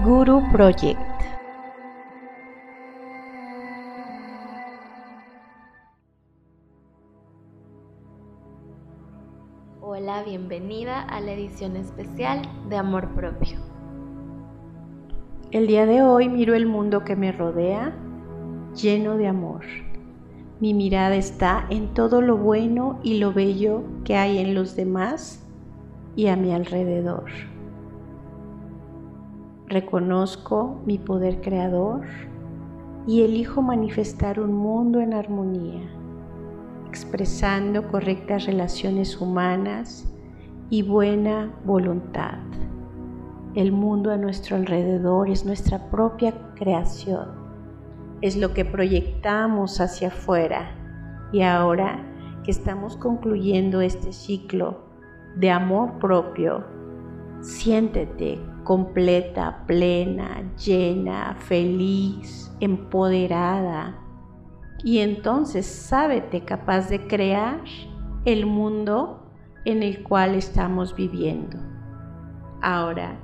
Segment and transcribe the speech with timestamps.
[0.00, 0.98] Guru Project.
[9.82, 13.58] Hola, bienvenida a la edición especial de Amor Propio.
[15.50, 17.92] El día de hoy miro el mundo que me rodea
[18.74, 19.60] lleno de amor.
[20.58, 25.46] Mi mirada está en todo lo bueno y lo bello que hay en los demás
[26.16, 27.51] y a mi alrededor.
[29.72, 32.02] Reconozco mi poder creador
[33.06, 35.80] y elijo manifestar un mundo en armonía,
[36.86, 40.06] expresando correctas relaciones humanas
[40.68, 42.36] y buena voluntad.
[43.54, 47.30] El mundo a nuestro alrededor es nuestra propia creación,
[48.20, 50.76] es lo que proyectamos hacia afuera
[51.32, 52.04] y ahora
[52.44, 54.82] que estamos concluyendo este ciclo
[55.36, 56.62] de amor propio,
[57.42, 63.98] siéntete completa, plena, llena, feliz, empoderada.
[64.84, 67.60] Y entonces sábete capaz de crear
[68.24, 69.26] el mundo
[69.64, 71.58] en el cual estamos viviendo.
[72.62, 73.18] Ahora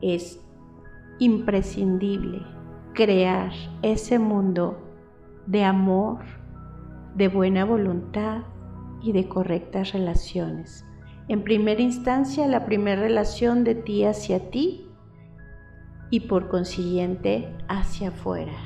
[0.00, 0.40] es
[1.18, 2.42] imprescindible
[2.94, 4.78] crear ese mundo
[5.46, 6.20] de amor,
[7.14, 8.42] de buena voluntad
[9.02, 10.86] y de correctas relaciones
[11.28, 14.86] en primera instancia la primera relación de ti hacia ti
[16.10, 18.56] y por consiguiente hacia afuera.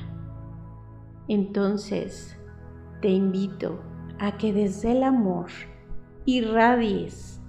[1.29, 2.37] Entonces
[3.01, 3.81] te invito
[4.19, 5.47] a que desde el amor
[6.25, 7.41] irradies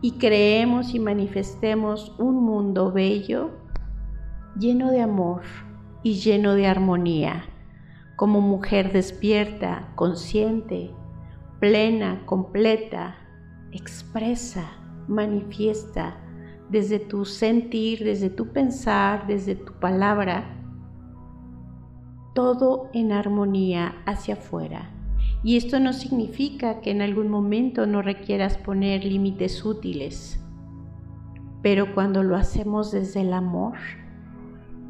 [0.00, 3.50] y creemos y manifestemos un mundo bello,
[4.58, 5.42] lleno de amor
[6.02, 7.44] y lleno de armonía,
[8.16, 10.90] como mujer despierta, consciente,
[11.60, 13.16] plena, completa,
[13.72, 14.64] expresa,
[15.08, 16.18] manifiesta
[16.70, 20.52] desde tu sentir, desde tu pensar, desde tu palabra,
[22.34, 24.90] todo en armonía hacia afuera.
[25.42, 30.42] Y esto no significa que en algún momento no requieras poner límites útiles,
[31.62, 33.76] pero cuando lo hacemos desde el amor,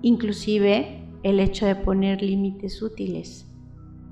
[0.02, 3.50] inclusive el hecho de poner límites útiles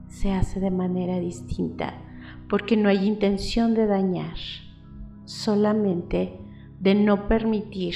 [0.09, 1.95] se hace de manera distinta
[2.49, 4.37] porque no hay intención de dañar,
[5.25, 6.39] solamente
[6.81, 7.95] de no permitir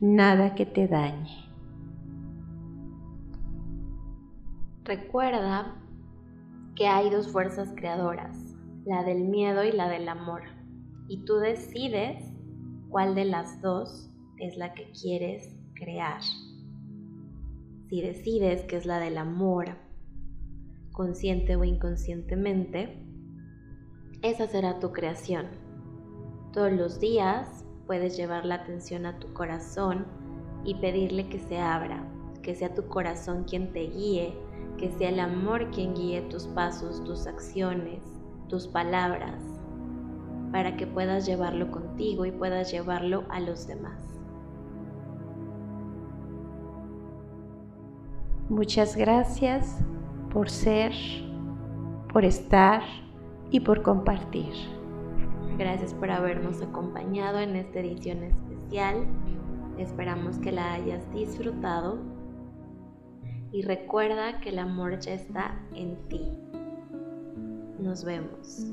[0.00, 1.50] nada que te dañe.
[4.84, 5.76] Recuerda
[6.74, 8.56] que hay dos fuerzas creadoras,
[8.86, 10.42] la del miedo y la del amor,
[11.06, 12.24] y tú decides
[12.88, 16.22] cuál de las dos es la que quieres crear.
[17.88, 19.76] Si decides que es la del amor,
[20.92, 23.09] consciente o inconscientemente,
[24.22, 25.46] esa será tu creación.
[26.52, 30.06] Todos los días puedes llevar la atención a tu corazón
[30.64, 32.04] y pedirle que se abra,
[32.42, 34.34] que sea tu corazón quien te guíe,
[34.76, 38.02] que sea el amor quien guíe tus pasos, tus acciones,
[38.48, 39.42] tus palabras,
[40.52, 44.00] para que puedas llevarlo contigo y puedas llevarlo a los demás.
[48.50, 49.78] Muchas gracias
[50.32, 50.92] por ser,
[52.12, 52.82] por estar
[53.50, 54.52] y por compartir.
[55.58, 59.06] Gracias por habernos acompañado en esta edición especial.
[59.78, 61.98] Esperamos que la hayas disfrutado
[63.52, 66.22] y recuerda que el amor ya está en ti.
[67.78, 68.72] Nos vemos.